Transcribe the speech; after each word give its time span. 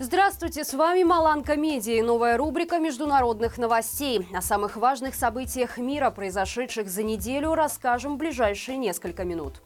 Здравствуйте, 0.00 0.62
с 0.62 0.74
вами 0.74 1.02
Маланка 1.02 1.56
Медиа 1.56 1.94
и 1.94 2.02
новая 2.02 2.36
рубрика 2.36 2.78
международных 2.78 3.58
новостей. 3.58 4.28
О 4.32 4.40
самых 4.40 4.76
важных 4.76 5.16
событиях 5.16 5.76
мира, 5.76 6.10
произошедших 6.10 6.88
за 6.88 7.02
неделю, 7.02 7.56
расскажем 7.56 8.14
в 8.14 8.18
ближайшие 8.18 8.76
несколько 8.78 9.24
минут. 9.24 9.60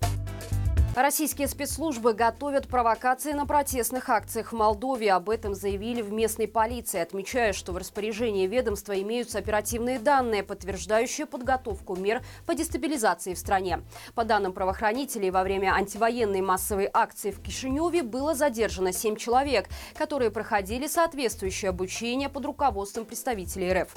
Российские 0.94 1.48
спецслужбы 1.48 2.12
готовят 2.12 2.68
провокации 2.68 3.32
на 3.32 3.46
протестных 3.46 4.10
акциях 4.10 4.52
в 4.52 4.56
Молдове. 4.56 5.10
Об 5.14 5.30
этом 5.30 5.54
заявили 5.54 6.02
в 6.02 6.12
местной 6.12 6.46
полиции, 6.46 7.00
отмечая, 7.00 7.54
что 7.54 7.72
в 7.72 7.78
распоряжении 7.78 8.46
ведомства 8.46 9.00
имеются 9.00 9.38
оперативные 9.38 9.98
данные, 9.98 10.42
подтверждающие 10.42 11.26
подготовку 11.26 11.96
мер 11.96 12.20
по 12.44 12.54
дестабилизации 12.54 13.32
в 13.32 13.38
стране. 13.38 13.80
По 14.14 14.24
данным 14.24 14.52
правоохранителей, 14.52 15.30
во 15.30 15.42
время 15.44 15.72
антивоенной 15.72 16.42
массовой 16.42 16.90
акции 16.92 17.30
в 17.30 17.40
Кишиневе 17.40 18.02
было 18.02 18.34
задержано 18.34 18.92
7 18.92 19.16
человек, 19.16 19.68
которые 19.96 20.30
проходили 20.30 20.86
соответствующее 20.88 21.70
обучение 21.70 22.28
под 22.28 22.44
руководством 22.44 23.06
представителей 23.06 23.72
РФ. 23.72 23.88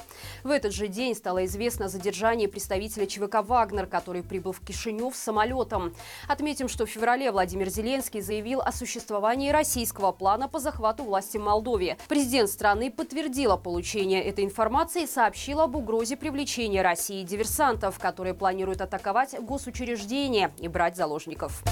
В 0.44 0.50
этот 0.50 0.72
же 0.72 0.88
день 0.88 1.14
стало 1.14 1.44
известно 1.44 1.86
о 1.86 1.88
задержании 1.88 2.46
представителя 2.46 3.06
ЧВК 3.06 3.42
«Вагнер», 3.46 3.86
который 3.86 4.22
прибыл 4.22 4.52
в 4.52 4.60
Кишинев 4.60 5.14
самолетом. 5.14 5.94
Отметим, 6.26 6.68
что 6.68 6.85
в 6.86 6.90
феврале 6.90 7.30
Владимир 7.30 7.68
Зеленский 7.68 8.20
заявил 8.20 8.60
о 8.60 8.72
существовании 8.72 9.50
российского 9.50 10.12
плана 10.12 10.48
по 10.48 10.58
захвату 10.58 11.04
власти 11.04 11.36
в 11.36 11.42
Молдове. 11.42 11.98
Президент 12.08 12.48
страны 12.48 12.90
подтвердила 12.90 13.56
получение 13.56 14.22
этой 14.22 14.44
информации 14.44 15.02
и 15.02 15.06
сообщил 15.06 15.60
об 15.60 15.76
угрозе 15.76 16.16
привлечения 16.16 16.82
России 16.82 17.22
диверсантов, 17.22 17.98
которые 17.98 18.34
планируют 18.34 18.80
атаковать 18.80 19.38
госучреждения 19.40 20.52
и 20.58 20.68
брать 20.68 20.96
заложников. 20.96 21.62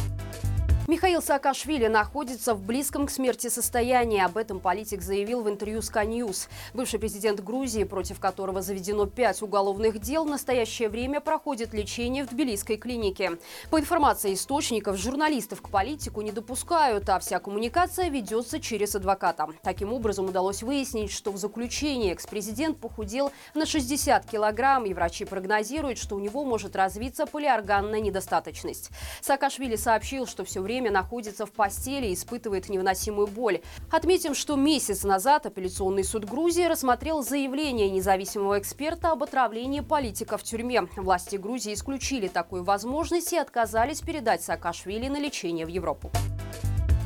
Михаил 0.86 1.22
Саакашвили 1.22 1.86
находится 1.86 2.52
в 2.52 2.60
близком 2.60 3.06
к 3.06 3.10
смерти 3.10 3.48
состоянии. 3.48 4.20
Об 4.20 4.36
этом 4.36 4.60
политик 4.60 5.00
заявил 5.00 5.40
в 5.40 5.48
интервью 5.48 5.78
Sky 5.78 6.06
News. 6.06 6.48
Бывший 6.74 7.00
президент 7.00 7.40
Грузии, 7.40 7.84
против 7.84 8.20
которого 8.20 8.60
заведено 8.60 9.06
пять 9.06 9.40
уголовных 9.40 9.98
дел, 9.98 10.26
в 10.26 10.28
настоящее 10.28 10.90
время 10.90 11.20
проходит 11.20 11.72
лечение 11.72 12.22
в 12.24 12.28
Тбилисской 12.28 12.76
клинике. 12.76 13.38
По 13.70 13.80
информации 13.80 14.34
источников, 14.34 14.98
журналистов 14.98 15.62
к 15.62 15.70
политику 15.70 16.20
не 16.20 16.32
допускают, 16.32 17.08
а 17.08 17.18
вся 17.18 17.38
коммуникация 17.38 18.10
ведется 18.10 18.60
через 18.60 18.94
адвоката. 18.94 19.48
Таким 19.62 19.90
образом, 19.90 20.26
удалось 20.26 20.62
выяснить, 20.62 21.10
что 21.10 21.32
в 21.32 21.38
заключении 21.38 22.12
экс-президент 22.12 22.76
похудел 22.76 23.32
на 23.54 23.64
60 23.64 24.26
килограмм, 24.26 24.84
и 24.84 24.92
врачи 24.92 25.24
прогнозируют, 25.24 25.96
что 25.96 26.14
у 26.14 26.18
него 26.18 26.44
может 26.44 26.76
развиться 26.76 27.24
полиорганная 27.24 28.00
недостаточность. 28.00 28.90
Саакашвили 29.22 29.76
сообщил, 29.76 30.26
что 30.26 30.44
все 30.44 30.60
время 30.60 30.73
время 30.74 30.90
находится 30.90 31.46
в 31.46 31.52
постели 31.52 32.08
и 32.08 32.14
испытывает 32.14 32.68
невыносимую 32.68 33.28
боль. 33.28 33.60
Отметим, 33.92 34.34
что 34.34 34.56
месяц 34.56 35.04
назад 35.04 35.46
апелляционный 35.46 36.02
суд 36.02 36.24
Грузии 36.24 36.64
рассмотрел 36.64 37.22
заявление 37.22 37.88
независимого 37.90 38.58
эксперта 38.58 39.12
об 39.12 39.22
отравлении 39.22 39.80
политика 39.80 40.36
в 40.36 40.42
тюрьме. 40.42 40.82
Власти 40.96 41.36
Грузии 41.36 41.74
исключили 41.74 42.26
такую 42.26 42.64
возможность 42.64 43.32
и 43.32 43.38
отказались 43.38 44.00
передать 44.00 44.42
Саакашвили 44.42 45.06
на 45.06 45.20
лечение 45.20 45.64
в 45.64 45.68
Европу. 45.68 46.10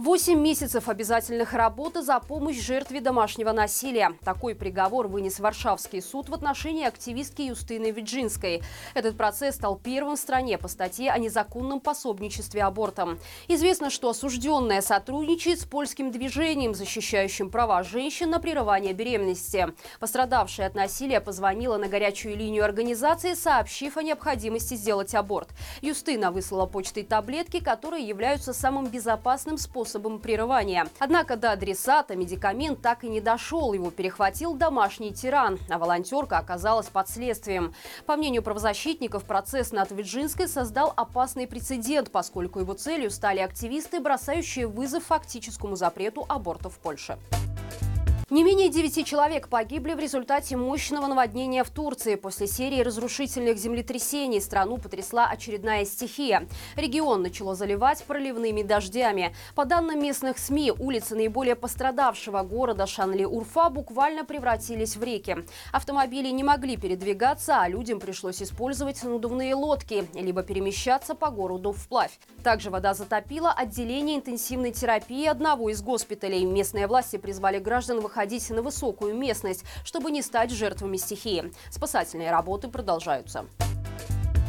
Восемь 0.01 0.39
месяцев 0.39 0.89
обязательных 0.89 1.55
работы 1.55 2.03
за 2.03 2.21
помощь 2.21 2.61
жертве 2.61 3.01
домашнего 3.01 3.51
насилия. 3.51 4.13
Такой 4.25 4.55
приговор 4.55 5.09
вынес 5.09 5.41
Варшавский 5.41 6.01
суд 6.01 6.29
в 6.29 6.35
отношении 6.35 6.87
активистки 6.87 7.43
Юстины 7.43 7.91
Виджинской. 7.91 8.63
Этот 8.95 9.17
процесс 9.17 9.57
стал 9.57 9.77
первым 9.77 10.15
в 10.15 10.21
стране 10.21 10.57
по 10.57 10.69
статье 10.69 11.11
о 11.11 11.19
незаконном 11.19 11.81
пособничестве 11.81 12.63
абортам. 12.63 13.19
Известно, 13.49 13.91
что 13.91 14.11
осужденная 14.11 14.83
сотрудничает 14.83 15.61
с 15.61 15.65
польским 15.65 16.13
движением, 16.13 16.77
защищающим 16.77 17.51
права 17.51 17.83
женщин 17.83 18.31
на 18.31 18.39
прерывание 18.39 18.93
беременности. 18.93 19.67
Пострадавшая 19.99 20.69
от 20.69 20.77
насилия 20.77 21.21
позвонила 21.21 21.77
на 21.77 21.89
горячую 21.89 22.37
линию 22.37 22.65
организации, 22.65 23.35
сообщив 23.35 23.97
о 23.97 24.05
необходимости 24.05 24.75
сделать 24.75 25.17
аборт. 25.17 25.49
Юстина 25.83 26.31
выслала 26.31 26.67
почтой 26.67 27.03
таблетки, 27.03 27.59
которые 27.59 28.07
являются 28.07 28.53
самым 28.53 28.87
безопасным 28.87 29.59
способом 29.59 29.88
способом 29.89 30.19
прерывания. 30.19 30.87
Однако 30.99 31.37
до 31.37 31.53
адресата 31.53 32.15
медикамент 32.15 32.83
так 32.83 33.05
и 33.05 33.09
не 33.09 33.21
дошел. 33.21 33.73
Его 33.73 33.91
перехватил 33.91 34.55
домашний 34.55 35.13
тиран, 35.13 35.59
а 35.71 35.79
волонтерка 35.79 36.39
оказалась 36.39 36.87
под 36.89 37.09
следствием. 37.09 37.75
По 38.07 38.17
мнению 38.17 38.43
правозащитников, 38.43 39.25
процесс 39.25 39.73
над 39.73 39.91
Виджинской 39.91 40.47
создал 40.47 40.93
опасный 40.95 41.47
прецедент, 41.47 42.11
поскольку 42.11 42.61
его 42.61 42.75
целью 42.75 43.11
стали 43.11 43.41
активисты, 43.41 44.01
бросающие 44.01 44.67
вызов 44.67 45.05
фактическому 45.05 45.75
запрету 45.75 46.27
абортов 46.29 46.75
в 46.75 46.79
Польше. 46.79 47.19
Не 48.31 48.45
менее 48.45 48.69
девяти 48.69 49.07
человек 49.07 49.49
погибли 49.49 49.95
в 49.95 49.99
результате 49.99 50.55
мощного 50.55 51.07
наводнения 51.07 51.65
в 51.65 51.71
Турции. 51.71 52.15
После 52.15 52.47
серии 52.47 52.83
разрушительных 52.83 53.57
землетрясений 53.57 54.43
страну 54.43 54.77
потрясла 54.77 55.29
очередная 55.31 55.87
стихия. 55.87 56.47
Регион 56.77 57.23
начало 57.23 57.55
заливать 57.55 58.05
проливными 58.05 58.63
дождями. 58.63 59.35
По 59.55 59.65
данным 59.65 60.03
местных 60.03 60.37
СМИ, 60.37 60.73
улицы 60.79 61.15
наиболее 61.15 61.55
пострадавшего 61.57 62.43
города 62.43 62.85
Шанли-Урфа 62.85 63.71
буквально 63.71 64.27
превратились 64.27 64.99
в 64.99 65.03
реки. 65.03 65.39
Автомобили 65.73 66.29
не 66.29 66.45
могли 66.45 66.77
передвигаться, 66.77 67.63
а 67.63 67.67
людям 67.67 67.99
пришлось 67.99 68.43
использовать 68.43 69.03
надувные 69.05 69.55
лодки, 69.55 70.07
либо 70.13 70.43
перемещаться 70.43 71.15
по 71.15 71.31
городу 71.31 71.73
вплавь. 71.73 72.21
Также 72.45 72.69
вода 72.69 72.93
затопила 72.93 73.53
отделение 73.53 74.19
интенсивной 74.19 74.73
терапии 74.73 75.25
одного 75.25 75.71
из 75.71 75.81
госпиталей. 75.81 76.45
Местные 76.45 76.87
власти 76.87 77.17
призвали 77.17 77.59
граждан 77.59 78.01
выходить 78.01 78.18
выходить 78.19 78.51
на 78.51 78.63
высокую 78.63 79.15
местность, 79.15 79.65
чтобы 79.85 80.11
не 80.11 80.23
стать 80.23 80.51
жертвами 80.51 80.97
стихии. 80.97 81.53
Спасательные 81.71 82.33
работы 82.33 82.67
продолжаются. 82.67 83.47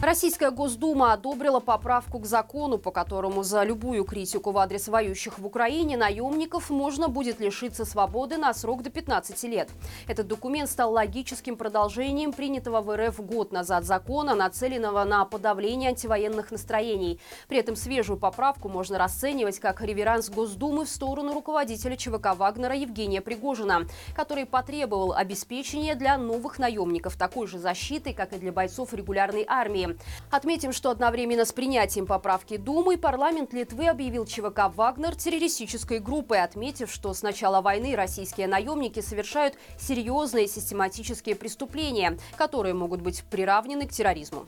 Российская 0.01 0.49
Госдума 0.49 1.11
одобрила 1.11 1.59
поправку 1.59 2.19
к 2.19 2.25
закону, 2.25 2.77
по 2.77 2.89
которому 2.89 3.43
за 3.43 3.63
любую 3.63 4.05
критику 4.05 4.51
в 4.51 4.57
адрес 4.57 4.87
воюющих 4.87 5.37
в 5.37 5.45
Украине 5.45 5.97
наемников 5.97 6.69
можно 6.69 7.09
будет 7.09 7.41
лишиться 7.41 7.83
свободы 7.83 8.37
на 8.37 8.53
срок 8.53 8.81
до 8.81 8.89
15 8.89 9.43
лет. 9.43 9.69
Этот 10.07 10.27
документ 10.27 10.69
стал 10.69 10.93
логическим 10.93 11.57
продолжением 11.57 12.31
принятого 12.31 12.79
в 12.79 12.95
РФ 12.95 13.19
год 13.19 13.51
назад 13.51 13.83
закона, 13.83 14.35
нацеленного 14.35 15.03
на 15.03 15.25
подавление 15.25 15.89
антивоенных 15.89 16.49
настроений. 16.51 17.19
При 17.49 17.57
этом 17.57 17.75
свежую 17.75 18.17
поправку 18.17 18.69
можно 18.69 18.97
расценивать 18.97 19.59
как 19.59 19.81
реверанс 19.81 20.29
Госдумы 20.29 20.85
в 20.85 20.89
сторону 20.89 21.33
руководителя 21.33 21.97
ЧВК 21.97 22.37
Вагнера 22.37 22.75
Евгения 22.75 23.19
Пригожина, 23.19 23.85
который 24.15 24.45
потребовал 24.45 25.11
обеспечения 25.11 25.95
для 25.95 26.17
новых 26.17 26.57
наемников 26.57 27.17
такой 27.17 27.47
же 27.47 27.59
защиты, 27.59 28.13
как 28.13 28.31
и 28.31 28.37
для 28.37 28.53
бойцов 28.53 28.93
регулярной 28.93 29.43
армии. 29.45 29.88
Отметим, 30.31 30.73
что 30.73 30.89
одновременно 30.89 31.45
с 31.45 31.53
принятием 31.53 32.05
поправки 32.05 32.57
Думы 32.57 32.97
парламент 32.97 33.53
Литвы 33.53 33.87
объявил 33.87 34.25
ЧВК 34.25 34.71
«Вагнер» 34.75 35.15
террористической 35.15 35.99
группой, 35.99 36.41
отметив, 36.41 36.91
что 36.91 37.13
с 37.13 37.21
начала 37.21 37.61
войны 37.61 37.95
российские 37.95 38.47
наемники 38.47 38.99
совершают 38.99 39.55
серьезные 39.79 40.47
систематические 40.47 41.35
преступления, 41.35 42.17
которые 42.37 42.73
могут 42.73 43.01
быть 43.01 43.23
приравнены 43.29 43.87
к 43.87 43.91
терроризму. 43.91 44.45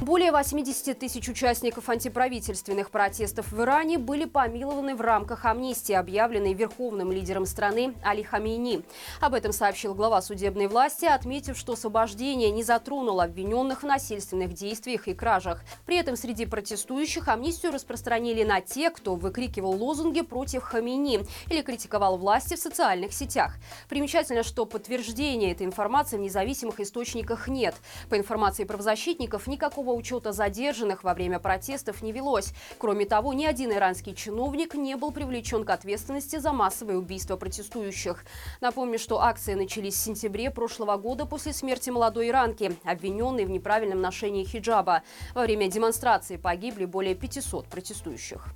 Более 0.00 0.32
80 0.32 0.98
тысяч 0.98 1.28
участников 1.28 1.90
антиправительственных 1.90 2.90
протестов 2.90 3.52
в 3.52 3.60
Иране 3.60 3.98
были 3.98 4.24
помилованы 4.24 4.94
в 4.96 5.02
рамках 5.02 5.44
амнистии, 5.44 5.92
объявленной 5.92 6.54
верховным 6.54 7.12
лидером 7.12 7.44
страны 7.44 7.92
Али 8.02 8.22
Хамейни. 8.22 8.82
Об 9.20 9.34
этом 9.34 9.52
сообщил 9.52 9.94
глава 9.94 10.22
судебной 10.22 10.68
власти, 10.68 11.04
отметив, 11.04 11.58
что 11.58 11.74
освобождение 11.74 12.50
не 12.50 12.62
затронуло 12.62 13.24
обвиненных 13.24 13.82
в 13.82 13.86
насильственных 13.86 14.54
действиях 14.54 15.06
и 15.06 15.12
кражах. 15.12 15.62
При 15.84 15.98
этом 15.98 16.16
среди 16.16 16.46
протестующих 16.46 17.28
амнистию 17.28 17.70
распространили 17.70 18.42
на 18.42 18.62
те, 18.62 18.88
кто 18.88 19.16
выкрикивал 19.16 19.72
лозунги 19.72 20.22
против 20.22 20.62
Хамейни 20.62 21.26
или 21.50 21.60
критиковал 21.60 22.16
власти 22.16 22.54
в 22.54 22.58
социальных 22.58 23.12
сетях. 23.12 23.56
Примечательно, 23.90 24.44
что 24.44 24.64
подтверждения 24.64 25.52
этой 25.52 25.66
информации 25.66 26.16
в 26.16 26.20
независимых 26.20 26.80
источниках 26.80 27.48
нет. 27.48 27.74
По 28.08 28.16
информации 28.16 28.64
правозащитников, 28.64 29.46
никакого 29.46 29.89
Никакого 29.90 29.98
учета 29.98 30.32
задержанных 30.32 31.02
во 31.02 31.14
время 31.14 31.40
протестов 31.40 32.00
не 32.00 32.12
велось. 32.12 32.52
Кроме 32.78 33.06
того, 33.06 33.32
ни 33.32 33.44
один 33.44 33.72
иранский 33.72 34.14
чиновник 34.14 34.74
не 34.74 34.96
был 34.96 35.10
привлечен 35.10 35.64
к 35.64 35.70
ответственности 35.70 36.36
за 36.36 36.52
массовое 36.52 36.96
убийство 36.96 37.36
протестующих. 37.36 38.24
Напомню, 38.60 39.00
что 39.00 39.20
акции 39.20 39.54
начались 39.54 39.94
в 39.94 40.04
сентябре 40.04 40.52
прошлого 40.52 40.96
года 40.96 41.26
после 41.26 41.52
смерти 41.52 41.90
молодой 41.90 42.28
иранки, 42.28 42.76
обвиненной 42.84 43.46
в 43.46 43.50
неправильном 43.50 44.00
ношении 44.00 44.44
хиджаба. 44.44 45.02
Во 45.34 45.42
время 45.42 45.68
демонстрации 45.68 46.36
погибли 46.36 46.84
более 46.84 47.16
500 47.16 47.66
протестующих. 47.66 48.46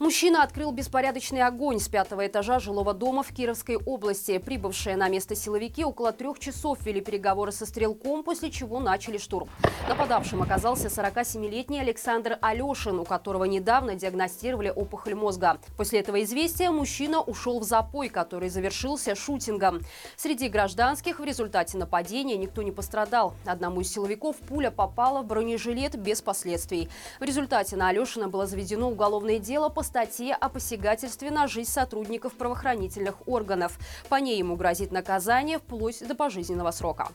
Мужчина 0.00 0.42
открыл 0.42 0.72
беспорядочный 0.72 1.42
огонь 1.42 1.78
с 1.78 1.86
пятого 1.86 2.26
этажа 2.26 2.58
жилого 2.58 2.94
дома 2.94 3.22
в 3.22 3.34
Кировской 3.34 3.76
области. 3.76 4.38
Прибывшие 4.38 4.96
на 4.96 5.10
место 5.10 5.36
силовики 5.36 5.84
около 5.84 6.10
трех 6.12 6.38
часов 6.38 6.78
вели 6.86 7.02
переговоры 7.02 7.52
со 7.52 7.66
стрелком, 7.66 8.22
после 8.22 8.50
чего 8.50 8.80
начали 8.80 9.18
штурм. 9.18 9.50
Нападавшим 9.90 10.40
оказался 10.40 10.88
47-летний 10.88 11.80
Александр 11.80 12.38
Алешин, 12.40 12.98
у 12.98 13.04
которого 13.04 13.44
недавно 13.44 13.94
диагностировали 13.94 14.72
опухоль 14.74 15.14
мозга. 15.14 15.58
После 15.76 16.00
этого 16.00 16.22
известия 16.22 16.70
мужчина 16.70 17.20
ушел 17.20 17.60
в 17.60 17.64
запой, 17.64 18.08
который 18.08 18.48
завершился 18.48 19.14
шутингом. 19.14 19.80
Среди 20.16 20.48
гражданских 20.48 21.20
в 21.20 21.24
результате 21.24 21.76
нападения 21.76 22.38
никто 22.38 22.62
не 22.62 22.72
пострадал. 22.72 23.34
Одному 23.44 23.82
из 23.82 23.92
силовиков 23.92 24.36
пуля 24.36 24.70
попала 24.70 25.20
в 25.20 25.26
бронежилет 25.26 25.98
без 25.98 26.22
последствий. 26.22 26.88
В 27.18 27.24
результате 27.24 27.76
на 27.76 27.88
Алешина 27.88 28.28
было 28.28 28.46
заведено 28.46 28.88
уголовное 28.88 29.38
дело 29.38 29.68
по 29.68 29.82
статье 29.90 30.34
о 30.34 30.48
посягательстве 30.48 31.32
на 31.32 31.48
жизнь 31.48 31.68
сотрудников 31.68 32.34
правоохранительных 32.34 33.26
органов. 33.26 33.76
По 34.08 34.16
ней 34.20 34.38
ему 34.38 34.54
грозит 34.54 34.92
наказание 34.92 35.58
вплоть 35.58 36.06
до 36.06 36.14
пожизненного 36.14 36.70
срока. 36.70 37.08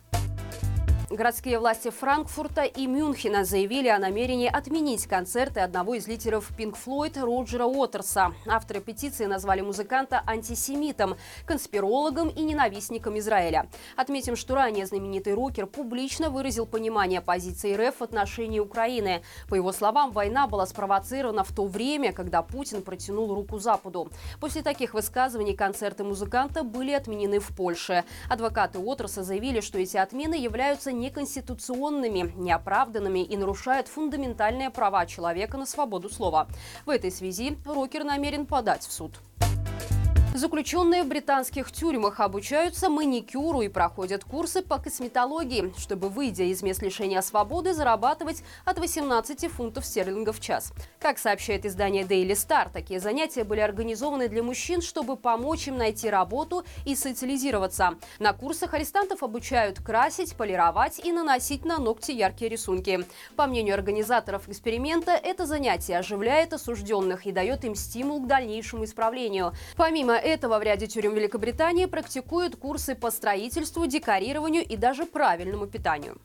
Городские 1.11 1.59
власти 1.59 1.91
Франкфурта 1.91 2.63
и 2.63 2.87
Мюнхена 2.87 3.45
заявили 3.45 3.89
о 3.89 3.99
намерении 3.99 4.49
отменить 4.51 5.05
концерты 5.05 5.59
одного 5.59 5.93
из 5.93 6.07
лидеров 6.07 6.51
Pink 6.57 6.75
Floyd 6.83 7.21
Роджера 7.21 7.65
Уотерса. 7.65 8.33
Авторы 8.47 8.81
петиции 8.81 9.25
назвали 9.25 9.61
музыканта 9.61 10.23
антисемитом, 10.25 11.15
конспирологом 11.45 12.29
и 12.29 12.41
ненавистником 12.41 13.19
Израиля. 13.19 13.67
Отметим, 13.95 14.35
что 14.35 14.55
ранее 14.55 14.87
знаменитый 14.87 15.35
рокер 15.35 15.67
публично 15.67 16.31
выразил 16.31 16.65
понимание 16.65 17.21
позиции 17.21 17.75
РФ 17.75 17.97
в 17.99 18.01
отношении 18.01 18.59
Украины. 18.59 19.21
По 19.47 19.53
его 19.53 19.71
словам, 19.71 20.11
война 20.11 20.47
была 20.47 20.65
спровоцирована 20.65 21.43
в 21.43 21.51
то 21.51 21.65
время, 21.65 22.13
когда 22.13 22.41
Путин 22.41 22.81
протянул 22.81 23.31
руку 23.35 23.59
Западу. 23.59 24.09
После 24.41 24.63
таких 24.63 24.95
высказываний 24.95 25.55
концерты 25.55 26.03
музыканта 26.03 26.63
были 26.63 26.93
отменены 26.93 27.39
в 27.39 27.55
Польше. 27.55 28.05
Адвокаты 28.27 28.79
Уотерса 28.79 29.21
заявили, 29.21 29.61
что 29.61 29.77
эти 29.77 29.97
отмены 29.97 30.33
являются 30.33 30.94
неконституционными, 30.99 32.33
неоправданными 32.35 33.19
и 33.19 33.37
нарушают 33.37 33.87
фундаментальные 33.87 34.69
права 34.69 35.05
человека 35.05 35.57
на 35.57 35.65
свободу 35.65 36.09
слова. 36.09 36.47
В 36.85 36.89
этой 36.89 37.11
связи 37.11 37.57
Рокер 37.65 38.03
намерен 38.03 38.45
подать 38.45 38.83
в 38.83 38.91
суд. 38.91 39.19
Заключенные 40.35 41.03
в 41.03 41.07
британских 41.07 41.71
тюрьмах 41.71 42.19
обучаются 42.19 42.89
маникюру 42.89 43.61
и 43.61 43.69
проходят 43.69 44.25
курсы 44.25 44.61
по 44.61 44.79
косметологии, 44.79 45.73
чтобы, 45.77 46.09
выйдя 46.09 46.43
из 46.43 46.61
мест 46.61 46.81
лишения 46.81 47.21
свободы, 47.21 47.73
зарабатывать 47.73 48.43
от 48.65 48.77
18 48.77 49.49
фунтов 49.49 49.85
стерлингов 49.85 50.37
в 50.37 50.41
час. 50.41 50.73
Как 50.99 51.19
сообщает 51.19 51.65
издание 51.65 52.03
Daily 52.03 52.33
Star, 52.33 52.69
такие 52.69 52.99
занятия 52.99 53.45
были 53.45 53.61
организованы 53.61 54.27
для 54.27 54.43
мужчин, 54.43 54.81
чтобы 54.81 55.15
помочь 55.15 55.69
им 55.69 55.77
найти 55.77 56.09
работу 56.09 56.65
и 56.85 56.97
социализироваться. 56.97 57.93
На 58.19 58.33
курсах 58.33 58.73
арестантов 58.73 59.23
обучают 59.23 59.79
красить, 59.79 60.35
полировать 60.35 60.99
и 60.99 61.13
наносить 61.13 61.63
на 61.63 61.77
ногти 61.77 62.11
яркие 62.11 62.49
рисунки. 62.49 63.05
По 63.37 63.47
мнению 63.47 63.75
организаторов 63.75 64.49
эксперимента, 64.49 65.13
это 65.13 65.45
занятие 65.45 65.97
оживляет 65.97 66.51
осужденных 66.51 67.25
и 67.25 67.31
дает 67.31 67.63
им 67.63 67.73
стимул 67.73 68.19
к 68.19 68.27
дальнейшему 68.27 68.83
исправлению. 68.83 69.53
Помимо 69.77 70.24
этого 70.25 70.59
в 70.59 70.63
ряде 70.63 70.87
тюрем 70.87 71.13
Великобритании 71.13 71.85
практикуют 71.85 72.55
курсы 72.55 72.95
по 72.95 73.11
строительству, 73.11 73.85
декорированию 73.85 74.65
и 74.65 74.75
даже 74.75 75.05
правильному 75.05 75.67
питанию. 75.67 76.17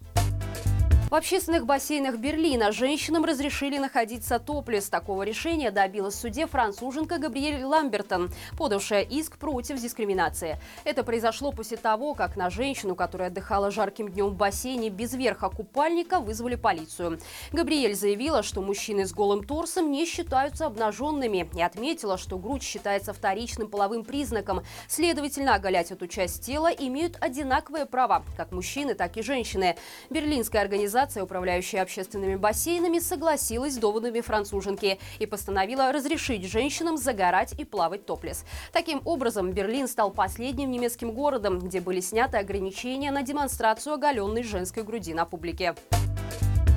В 1.10 1.14
общественных 1.16 1.66
бассейнах 1.66 2.18
Берлина 2.18 2.70
женщинам 2.70 3.24
разрешили 3.24 3.78
находиться 3.78 4.38
топлес. 4.38 4.88
Такого 4.88 5.24
решения 5.24 5.72
добилась 5.72 6.14
в 6.14 6.20
суде 6.20 6.46
француженка 6.46 7.18
Габриэль 7.18 7.64
Ламбертон, 7.64 8.30
подавшая 8.56 9.02
иск 9.02 9.36
против 9.36 9.80
дискриминации. 9.80 10.60
Это 10.84 11.02
произошло 11.02 11.50
после 11.50 11.78
того, 11.78 12.14
как 12.14 12.36
на 12.36 12.48
женщину, 12.48 12.94
которая 12.94 13.28
отдыхала 13.28 13.72
жарким 13.72 14.08
днем 14.08 14.28
в 14.28 14.36
бассейне 14.36 14.88
без 14.88 15.12
верха 15.12 15.48
купальника, 15.48 16.20
вызвали 16.20 16.54
полицию. 16.54 17.18
Габриэль 17.50 17.96
заявила, 17.96 18.44
что 18.44 18.62
мужчины 18.62 19.04
с 19.04 19.12
голым 19.12 19.42
торсом 19.42 19.90
не 19.90 20.06
считаются 20.06 20.66
обнаженными 20.66 21.50
и 21.56 21.60
отметила, 21.60 22.18
что 22.18 22.38
грудь 22.38 22.62
считается 22.62 23.12
вторичным 23.12 23.68
половым 23.68 24.04
признаком. 24.04 24.62
Следовательно, 24.86 25.56
оголять 25.56 25.90
эту 25.90 26.06
часть 26.06 26.46
тела 26.46 26.68
имеют 26.68 27.16
одинаковые 27.20 27.86
права, 27.86 28.22
как 28.36 28.52
мужчины, 28.52 28.94
так 28.94 29.16
и 29.16 29.22
женщины. 29.22 29.76
Берлинская 30.08 30.62
организация 30.62 30.99
организация, 31.00 31.24
управляющая 31.24 31.82
общественными 31.82 32.36
бассейнами, 32.36 32.98
согласилась 32.98 33.74
с 33.74 33.78
доводами 33.78 34.20
француженки 34.20 34.98
и 35.18 35.26
постановила 35.26 35.92
разрешить 35.92 36.44
женщинам 36.44 36.98
загорать 36.98 37.54
и 37.58 37.64
плавать 37.64 38.04
топлес. 38.04 38.44
Таким 38.72 39.00
образом, 39.06 39.52
Берлин 39.52 39.88
стал 39.88 40.10
последним 40.10 40.70
немецким 40.70 41.12
городом, 41.12 41.58
где 41.58 41.80
были 41.80 42.00
сняты 42.00 42.36
ограничения 42.36 43.10
на 43.10 43.22
демонстрацию 43.22 43.94
оголенной 43.94 44.42
женской 44.42 44.82
груди 44.82 45.14
на 45.14 45.24
публике. 45.24 45.74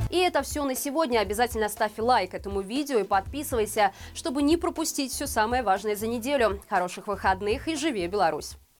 И 0.10 0.18
это 0.18 0.42
все 0.44 0.64
на 0.64 0.76
сегодня. 0.76 1.20
Обязательно 1.20 1.68
ставь 1.70 1.98
лайк 1.98 2.34
этому 2.34 2.62
видео 2.62 3.00
и 3.00 3.04
подписывайся, 3.04 3.92
чтобы 4.14 4.42
не 4.42 4.58
пропустить 4.58 5.12
все 5.12 5.28
самое 5.28 5.64
важное 5.64 5.96
за 5.96 6.08
неделю. 6.08 6.62
Хороших 6.70 7.08
выходных 7.08 7.68
и 7.68 7.76
живи 7.76 8.08
Беларусь! 8.08 8.56